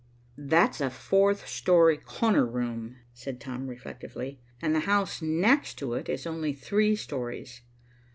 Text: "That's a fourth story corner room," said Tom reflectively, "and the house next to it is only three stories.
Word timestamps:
"That's 0.35 0.81
a 0.81 0.89
fourth 0.89 1.47
story 1.47 1.95
corner 1.95 2.43
room," 2.43 2.95
said 3.13 3.39
Tom 3.39 3.67
reflectively, 3.67 4.41
"and 4.59 4.73
the 4.73 4.79
house 4.89 5.21
next 5.21 5.75
to 5.75 5.93
it 5.93 6.09
is 6.09 6.25
only 6.25 6.53
three 6.53 6.95
stories. 6.95 7.61